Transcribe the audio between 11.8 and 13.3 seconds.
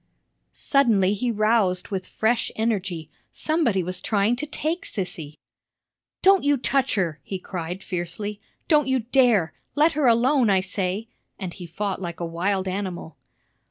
like a wild animal.